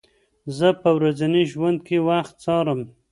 [0.57, 2.79] زه په ورځني ژوند کې وخت څارم.